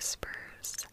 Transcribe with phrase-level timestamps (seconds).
[0.00, 0.86] Whispers,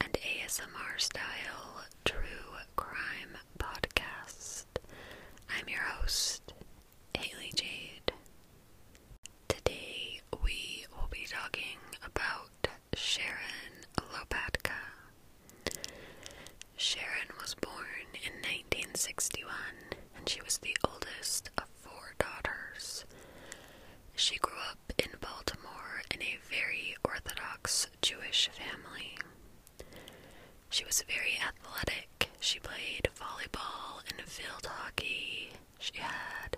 [0.00, 4.64] an ASMR style true crime podcast.
[5.50, 6.54] I'm your host,
[7.14, 8.12] Haley Jade.
[9.48, 11.76] Today we will be talking
[12.06, 14.80] about Sharon Lopatka.
[16.78, 19.52] Sharon was born in 1961
[20.16, 23.04] and she was the oldest of four daughters.
[24.16, 27.88] She grew up in Baltimore in a very Orthodox
[28.34, 29.16] Jewish family.
[30.68, 32.30] She was very athletic.
[32.40, 35.50] She played volleyball and field hockey.
[35.78, 36.56] She had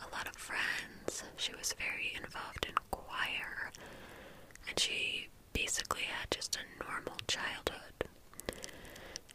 [0.00, 1.24] a lot of friends.
[1.36, 3.72] She was very involved in choir.
[4.68, 8.04] And she basically had just a normal childhood.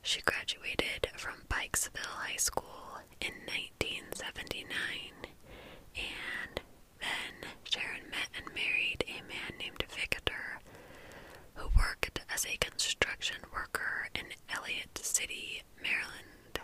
[0.04, 4.72] She graduated from Pikesville High School in 1979,
[5.98, 6.62] and
[7.02, 10.13] then Sharon met and married a man named worked
[12.34, 16.60] as a construction worker in Ellicott City, Maryland.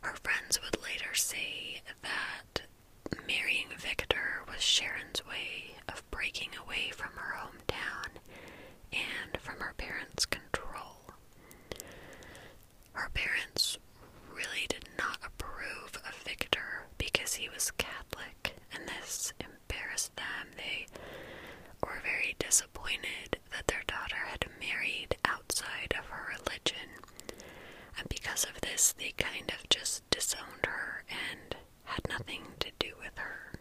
[0.00, 2.62] Her friends would later say that
[3.26, 8.18] marrying Victor was Sharon's way of breaking away from her hometown
[8.92, 11.12] and from her parents' control.
[12.92, 13.78] Her parents
[14.34, 20.48] really did not approve of Victor because he was Catholic, and this embarrassed them.
[20.56, 20.86] They
[21.82, 26.88] were very disappointed that their daughter had married outside of her religion,
[27.98, 33.16] and because of they kind of just disowned her and had nothing to do with
[33.18, 33.52] her.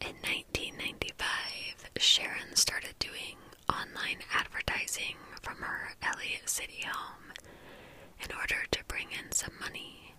[0.00, 3.36] In 1995, Sharon started doing
[3.68, 7.32] online advertising from her Ellicott City home
[8.22, 10.14] in order to bring in some money.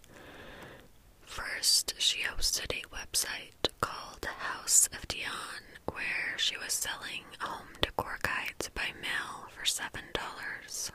[1.26, 8.20] First, she hosted a website called House of Dion where she was selling home decor
[8.22, 10.92] guides by mail for $7.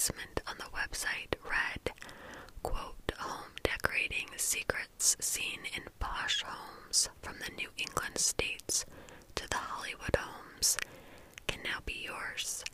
[0.00, 1.92] Advertisement on the website read,
[2.62, 8.86] quote, home decorating secrets seen in posh homes from the New England states
[9.34, 10.78] to the Hollywood homes
[11.46, 12.64] can now be yours.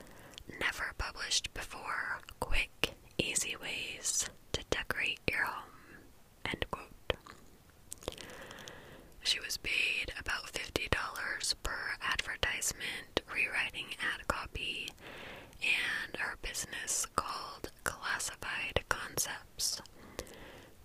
[0.61, 2.21] Never published before.
[2.39, 5.73] Quick, easy ways to decorate your home.
[6.45, 7.15] End quote.
[9.25, 14.91] She was paid about $50 per advertisement, rewriting ad copy,
[15.63, 19.81] and her business called Classified Concepts.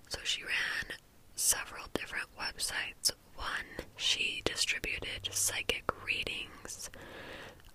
[0.10, 0.98] So she ran
[1.36, 3.12] several different websites.
[3.36, 6.90] One, she distributed psychic readings.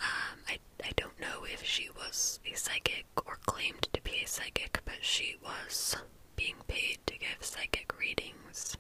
[0.00, 4.28] Um, I, I don't know if she was a psychic or claimed to be a
[4.28, 5.96] psychic, but she was
[6.36, 8.76] being paid to give psychic readings.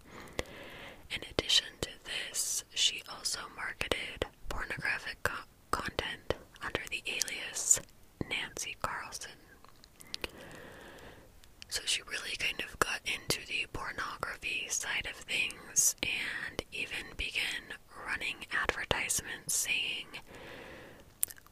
[1.10, 7.80] In addition to this, she also marketed pornographic co- content under the alias
[8.28, 9.30] Nancy Carlson.
[11.68, 17.76] So she really kind of got into the pornography side of things and even began
[18.06, 20.06] running advertisements saying,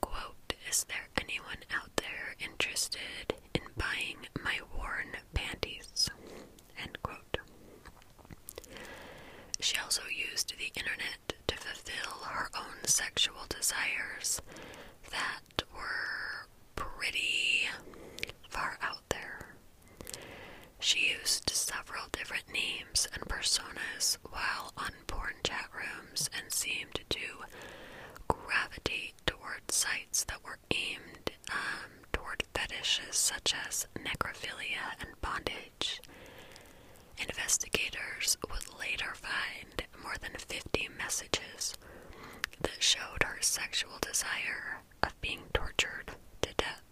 [0.00, 2.37] quote, Is there anyone out there
[2.84, 6.11] interested in buying my worn panties?
[6.83, 7.39] End quote.
[9.61, 14.43] She also used the internet to fulfill her own sexual desires
[15.11, 16.47] that were
[16.77, 17.62] pretty
[18.50, 19.55] far out there.
[20.81, 27.21] She used several different names and personas while on porn chat rooms and seemed to
[28.28, 32.44] gravitate towards sites that were aimed um, toward
[32.94, 36.00] fetishes such as necrophilia and bondage.
[37.19, 41.75] Investigators would later find more than 50 messages
[42.60, 46.12] that showed her sexual desire of being tortured
[46.43, 46.82] to death.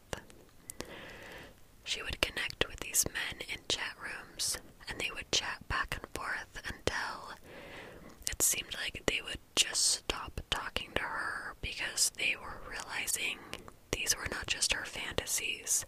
[1.84, 4.58] She would connect with these men in chat rooms,
[4.88, 7.36] and they would chat back and forth until
[8.30, 13.38] it seemed like they would just stop talking to her because they were realizing
[14.12, 15.86] these were not just her fantasies.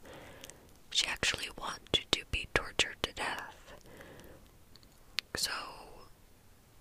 [0.90, 3.74] She actually wanted to be tortured to death.
[5.36, 5.50] So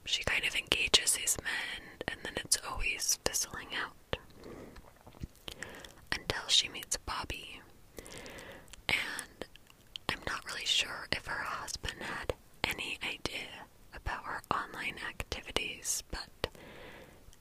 [0.06, 4.18] she kind of engages these men, and then it's always fizzling out.
[6.12, 7.60] Until she meets Bobby.
[8.88, 9.46] And
[10.10, 16.48] I'm not really sure if her husband had any idea about her online activities, but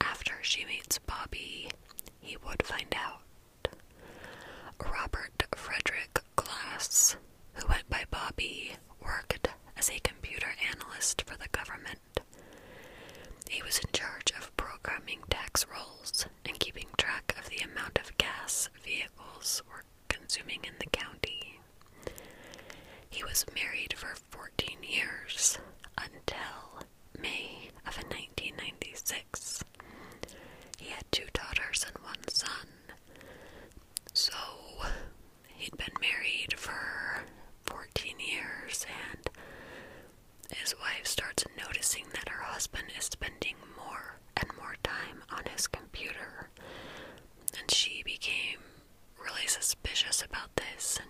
[0.01, 1.69] after she meets Bobby,
[2.21, 3.21] he would find out.
[4.81, 7.17] Robert Frederick Glass,
[7.55, 12.21] who went by Bobby, worked as a computer analyst for the government.
[13.49, 16.59] He was in charge of programming tax rolls and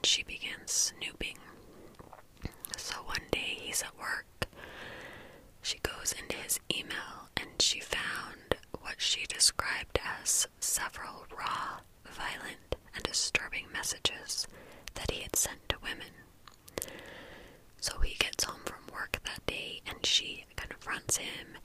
[0.04, 1.38] she began snooping.
[2.76, 4.26] So one day he's at work.
[5.62, 12.76] She goes into his email and she found what she described as several raw, violent,
[12.94, 14.46] and disturbing messages
[14.94, 16.12] that he had sent to women.
[17.80, 21.56] So he gets home from work that day and she confronts him,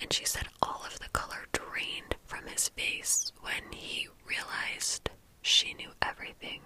[0.00, 5.10] and she said all of the color drained from his face when he realized
[5.42, 6.60] she knew everything.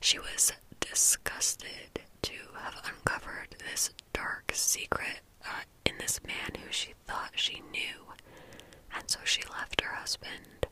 [0.00, 6.94] She was disgusted to have uncovered this dark secret uh, in this man who she
[7.06, 8.12] thought she knew,
[8.94, 10.66] and so she left her husband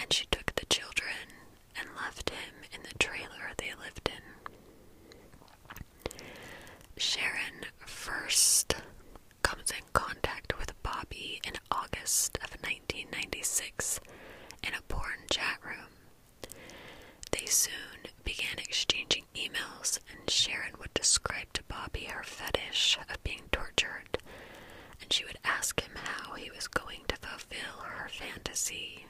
[0.00, 1.14] and she took the children
[1.78, 4.22] and left him in the trailer they lived in.
[6.96, 8.74] Sharon first
[9.42, 14.00] comes in contact with Bobby in August of 1996
[14.66, 16.52] in a porn chat room.
[17.30, 17.72] They soon
[18.24, 24.18] began exchanging emails, and Sharon would describe to Bobby her fetish of being tortured,
[25.00, 29.06] and she would ask him how he was going to fulfill her fantasy.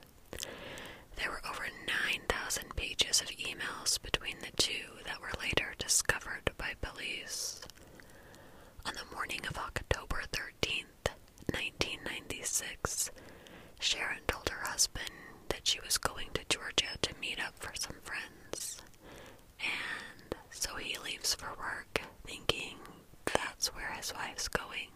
[1.16, 6.72] There were over 9,000 pages of emails between the two that were later discovered by
[6.80, 7.60] police.
[8.86, 11.12] On the morning of October 13th,
[11.52, 13.10] 1996,
[13.80, 15.10] Sharon told her husband
[15.48, 18.80] that she was going to Georgia to meet up for some friends.
[19.60, 22.76] And so he leaves for work, thinking
[23.26, 24.88] that's where his wife's going.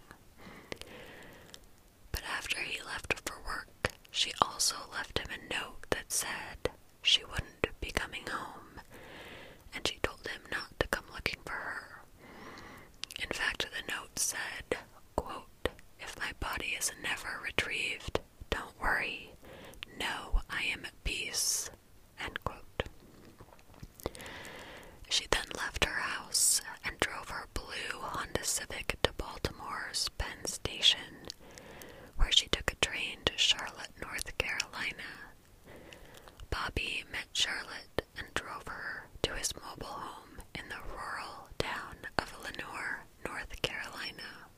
[2.11, 6.71] But after he left for work, she also left him a note that said
[7.03, 8.81] she wouldn't be coming home,
[9.75, 12.03] and she told him not to come looking for her.
[13.21, 14.79] In fact, the note said,
[15.17, 15.69] quote,
[16.01, 18.21] If my body is never retrieved,
[18.51, 19.35] don't worry.
[19.99, 21.71] Know I am at peace.
[22.23, 22.83] End quote.
[25.09, 31.29] She then left her house and drove her blue Honda Civic to Baltimore's Penn Station,
[32.17, 35.33] where she took a train to Charlotte, North Carolina.
[36.51, 42.35] Bobby met Charlotte and drove her to his mobile home in the rural town of
[42.43, 44.49] Lenoir, North Carolina.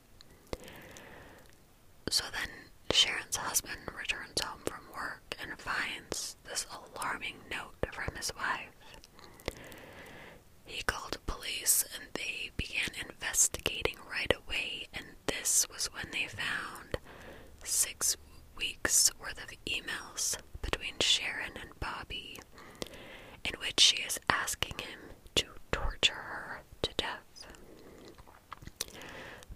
[2.09, 2.49] So then
[2.91, 6.65] Sharon's husband returns home from work and finds this
[6.95, 8.69] alarming note from his wife.
[10.65, 16.97] He called police and they began investigating right away, and this was when they found
[17.65, 18.15] six
[18.57, 22.39] weeks worth of emails between Sharon and Bobby,
[23.43, 24.99] in which she is asking him
[25.35, 27.45] to torture her to death.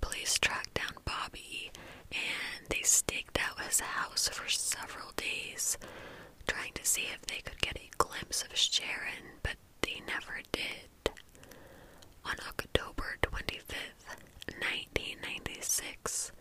[0.02, 1.72] Police tracked down Bobby
[2.12, 5.78] and they staked out his house for several days,
[6.48, 11.12] trying to see if they could get a glimpse of Sharon, but they never did.
[12.26, 14.06] On October 25th,
[14.48, 16.32] 1996,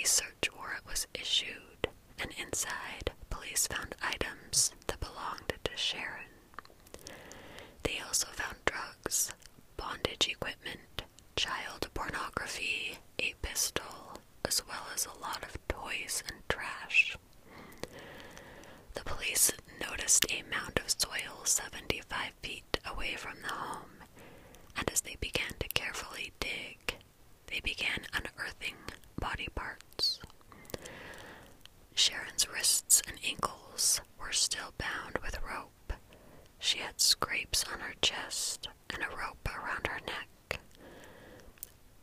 [0.00, 6.30] a search warrant was issued, and inside, police found items that belonged to Sharon.
[7.82, 9.32] They also found drugs,
[9.76, 11.02] bondage equipment,
[11.36, 17.16] child pornography, a pistol, as well as a lot of toys and trash.
[18.94, 24.02] The police noticed a mound of soil 75 feet away from the home,
[24.76, 26.96] and as they began to carefully dig,
[27.46, 28.76] they began unearthing
[29.18, 30.20] body parts.
[31.94, 35.92] Sharon's wrists and ankles were still bound with rope.
[36.58, 37.94] She had scrapes on her
[38.90, 40.60] and a rope around her neck.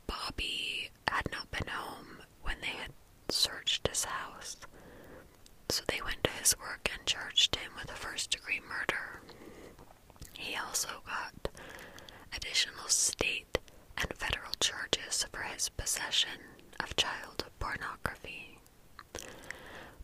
[0.07, 2.91] Bobby had not been home when they had
[3.29, 4.57] searched his house,
[5.69, 9.21] so they went to his work and charged him with a first degree murder.
[10.37, 11.49] He also got
[12.35, 13.57] additional state
[13.97, 16.39] and federal charges for his possession
[16.79, 18.57] of child pornography.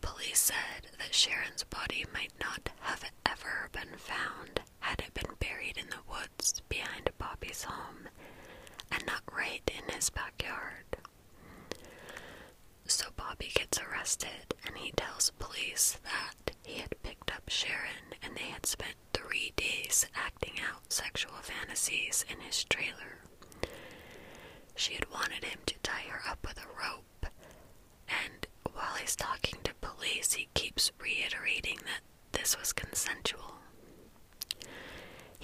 [0.01, 4.61] Police said that Sharon's body might not have ever been found
[5.01, 8.07] had been buried in the woods behind Bobby's home
[8.91, 10.97] and not right in his backyard.
[12.85, 18.35] So Bobby gets arrested and he tells police that he had picked up Sharon and
[18.35, 23.21] they had spent three days acting out sexual fantasies in his trailer.
[24.75, 27.25] She had wanted him to tie her up with a rope,
[28.07, 32.01] and while he's talking to police, he keeps reiterating that
[32.39, 33.55] this was consensual.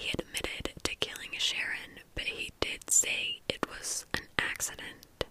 [0.04, 5.24] He admitted to killing Sharon, but he did say it was an accident.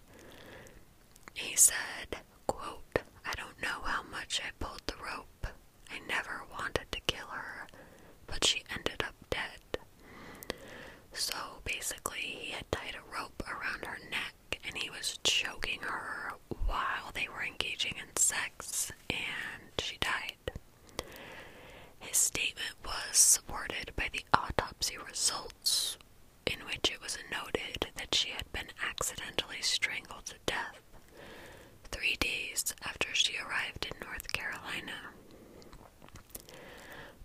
[1.32, 5.46] He said, quote, I don't know how much I pulled the rope.
[5.90, 7.68] I never wanted to kill her,
[8.26, 9.60] but she ended up dead.
[11.64, 16.32] basically, he had tied a rope around her neck and he was choking her
[16.66, 20.52] while they were engaging in sex, and she died.
[22.00, 25.98] His statement was supported by the autopsy results,
[26.46, 30.80] in which it was noted that she had been accidentally strangled to death
[31.90, 35.12] three days after she arrived in North Carolina.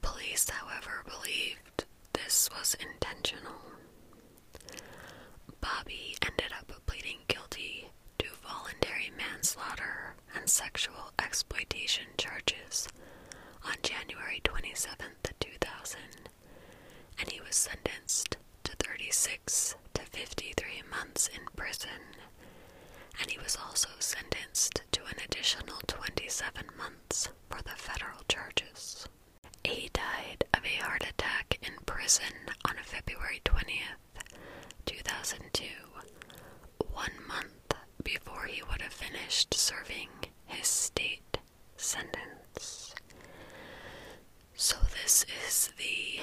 [0.02, 3.54] Police, however, believed this was intentional.
[5.62, 12.90] Bobby ended up pleading guilty to voluntary manslaughter and sexual exploitation charges
[13.64, 15.06] on January 27,
[15.40, 16.00] 2000,
[17.18, 22.02] and he was sentenced to 36 to 53 months in prison,
[23.22, 29.08] and he was also sentenced to an additional 27 months for the federal charges.
[29.64, 32.34] He died of a heart attack in prison
[32.68, 34.28] on February 20th,
[34.86, 35.64] 2002,
[36.92, 40.10] one month before he would have finished serving
[40.48, 41.19] his state
[44.54, 46.20] So, this is the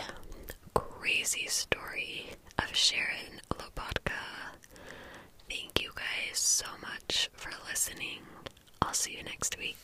[0.75, 4.12] crazy story of Sharon Lopatka.
[5.50, 8.20] Thank you guys so much for listening.
[8.80, 9.76] I'll see you next week.